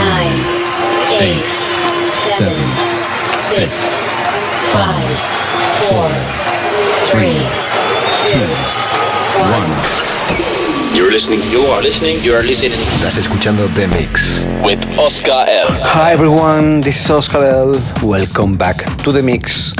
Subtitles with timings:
[0.00, 0.40] nine,
[1.20, 1.44] eight,
[2.24, 2.66] seven,
[3.42, 3.68] six,
[4.72, 5.16] five,
[5.88, 6.08] four,
[7.04, 7.36] three,
[8.24, 8.48] two,
[9.52, 9.68] one.
[10.96, 12.80] You're listening, you are listening, you are listening.
[12.88, 15.68] Estás escuchando The Mix with Oscar L.
[15.82, 17.76] Hi everyone, this is Oscar L.
[18.02, 19.74] Welcome back to The Mix.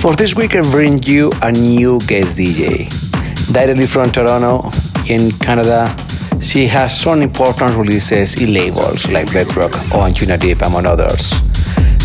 [0.00, 2.88] For this week, I bring you a new guest DJ.
[3.52, 4.70] Directly from Toronto,
[5.08, 5.94] in Canada,
[6.42, 11.30] she has some important releases in labels like Bedrock or Anjuna Deep, among others.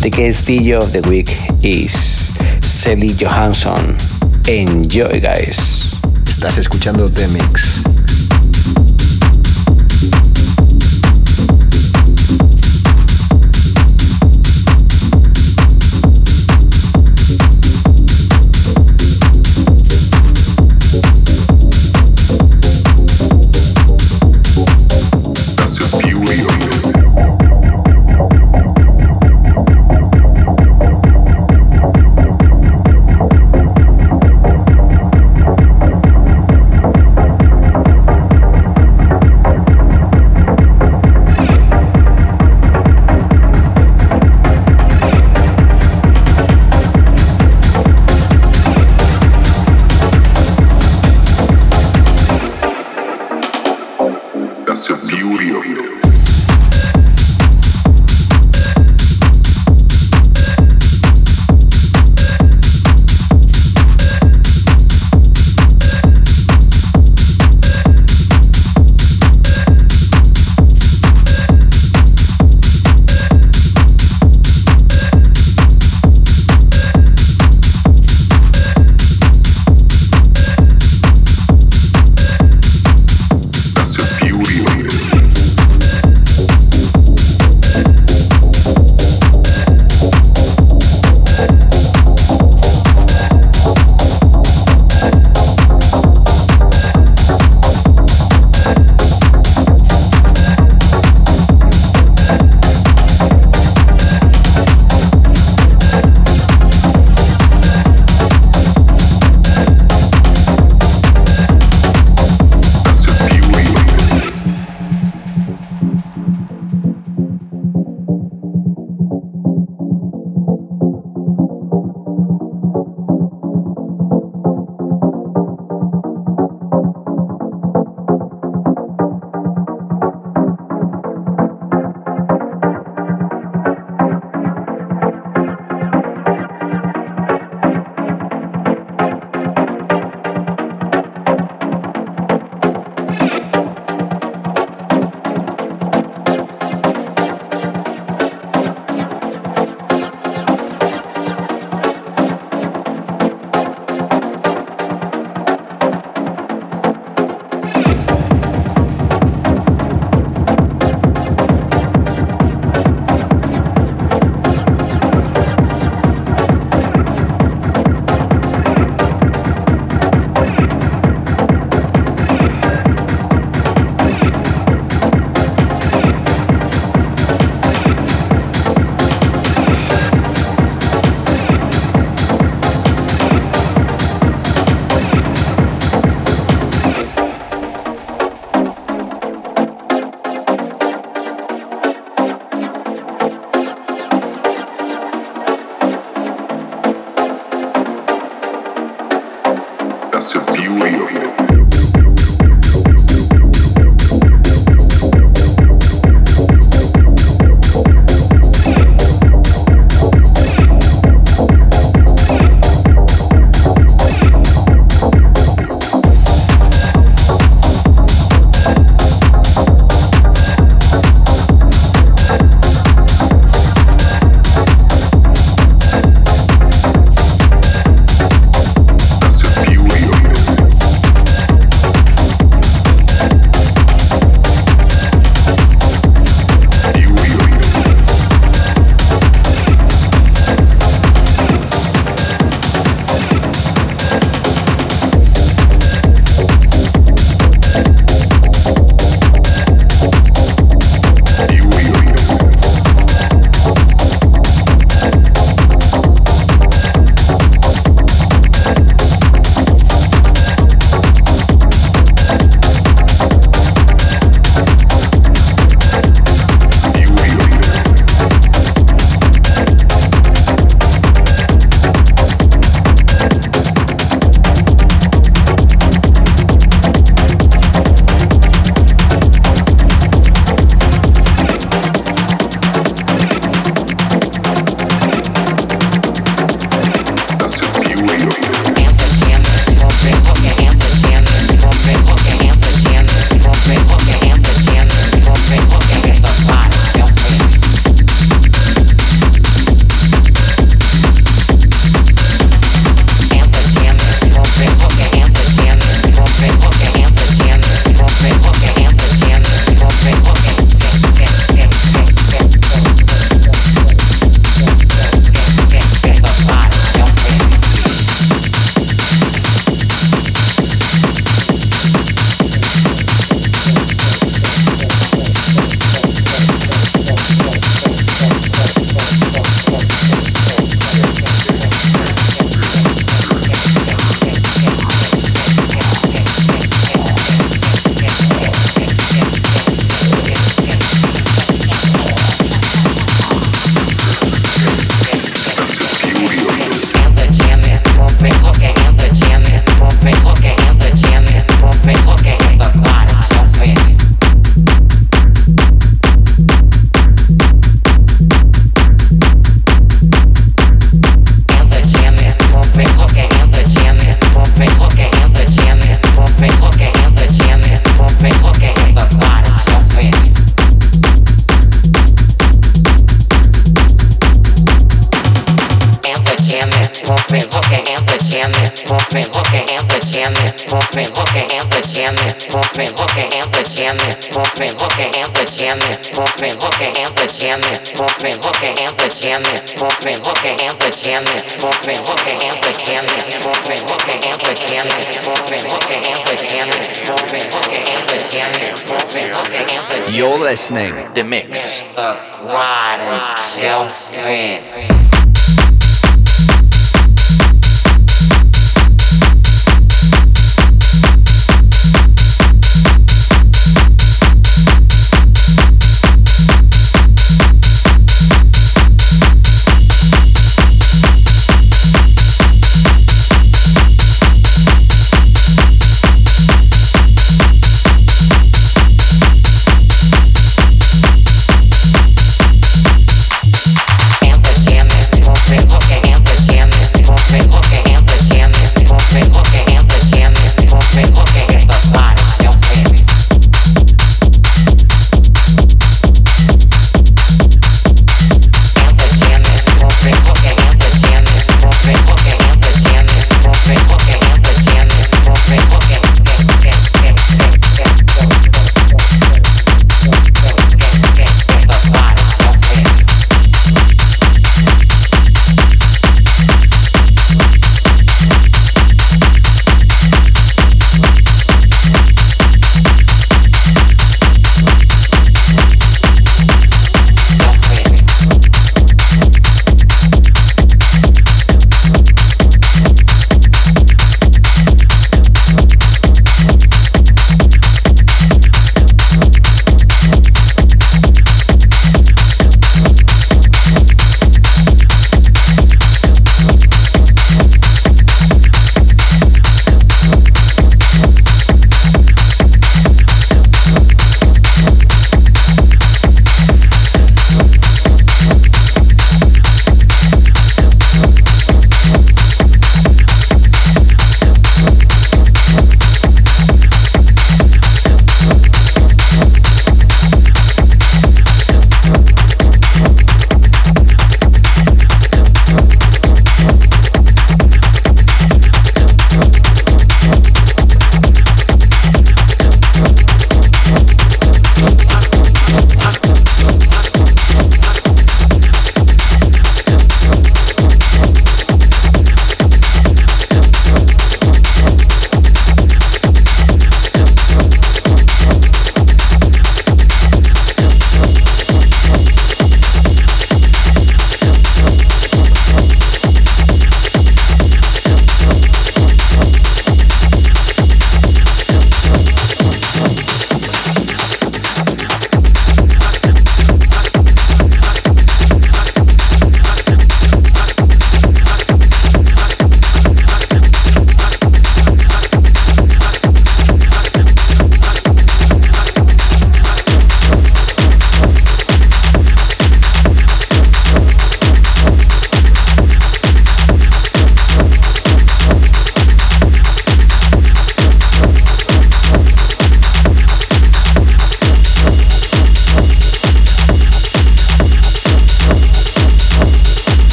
[0.00, 1.30] The guest DJ of the week
[1.62, 2.32] is
[2.66, 3.96] Sally Johansson.
[4.48, 5.94] Enjoy, guys.
[6.24, 8.01] Estás escuchando The Mix.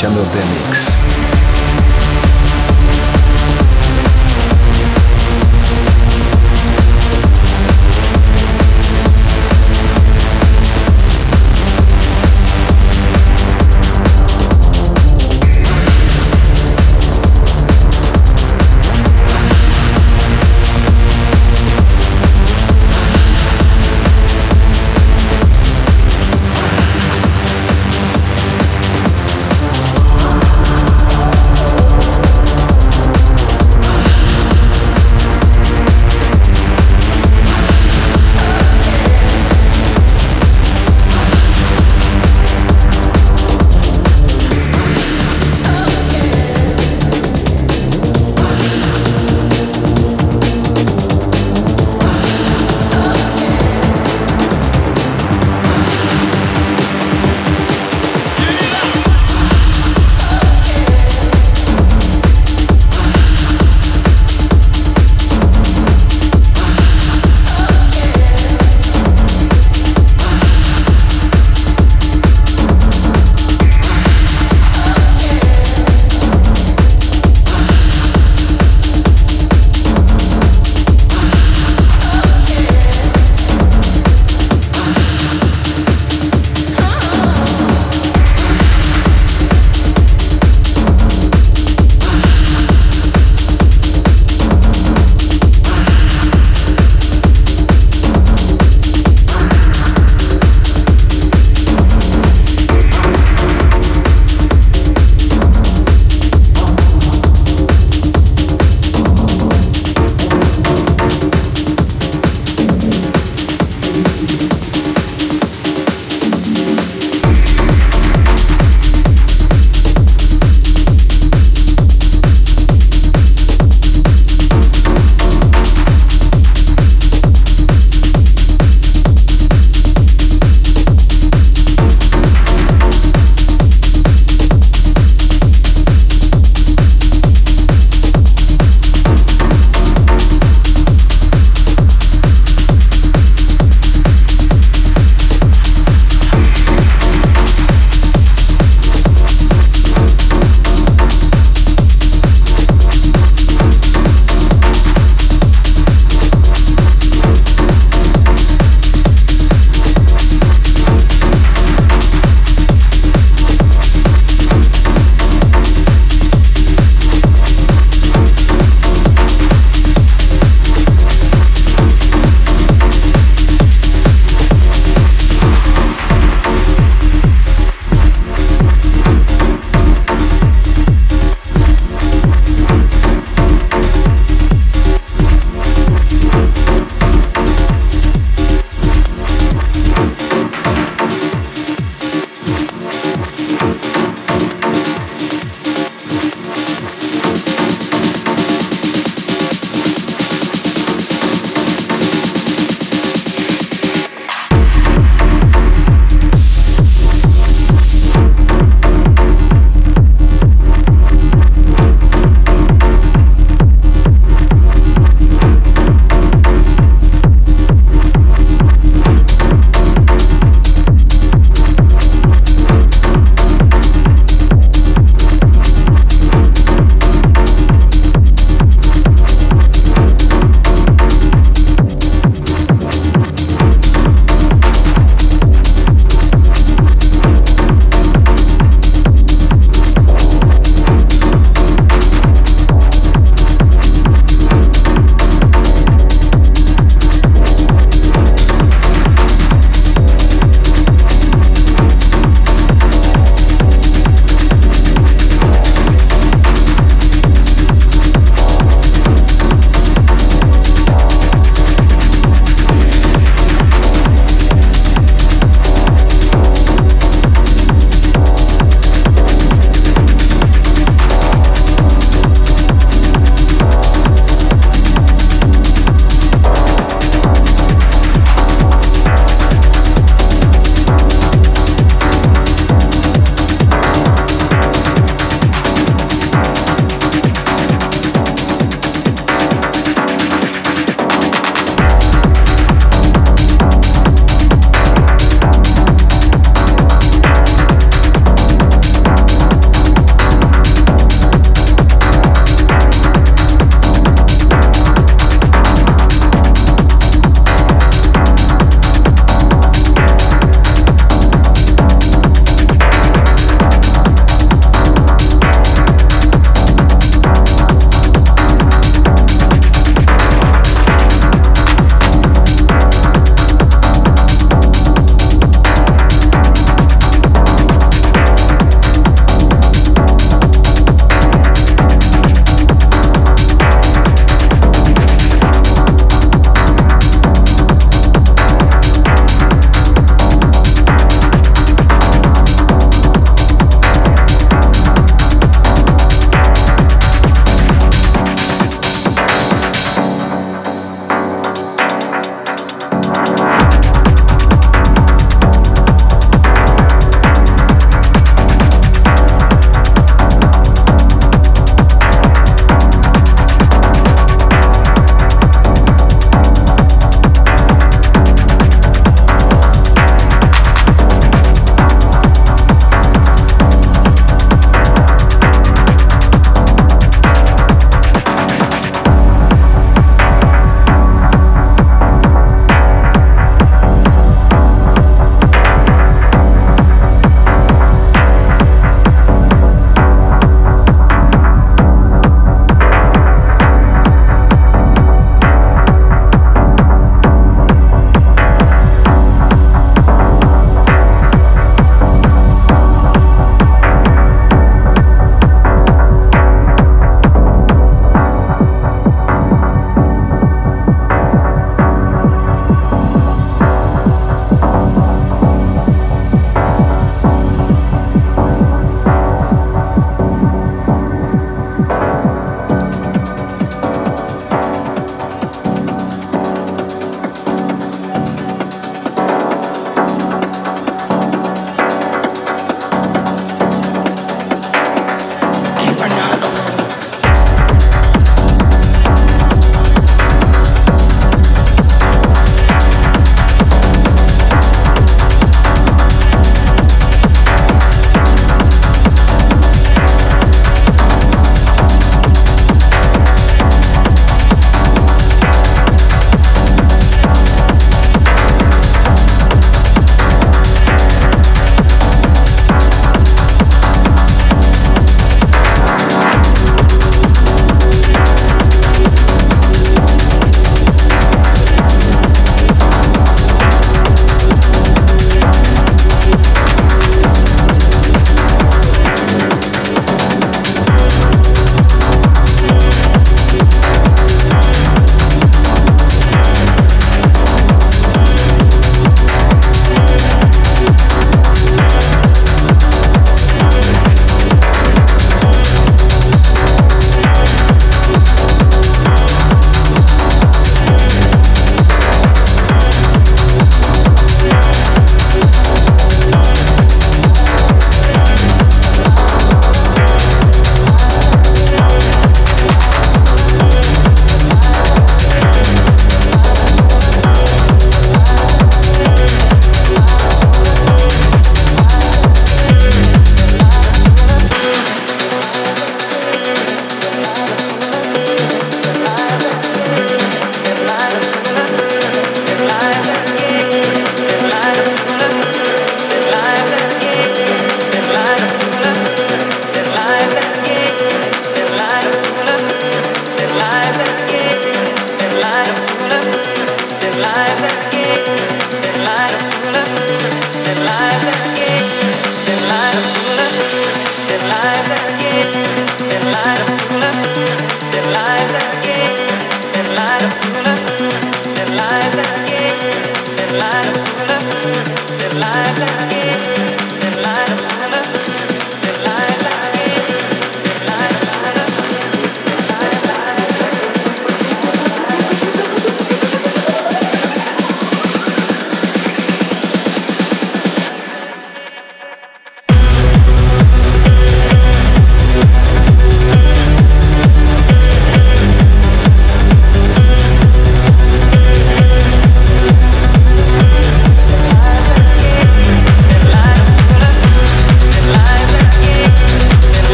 [0.00, 0.96] Channel Demix.
[0.96, 1.09] Mix.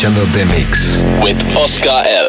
[0.00, 0.98] Escuchando The Mix.
[1.22, 2.19] with Oscar L.